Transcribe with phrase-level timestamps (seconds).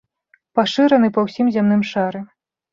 [0.59, 2.27] Пашыраны па ўсім зямным шары.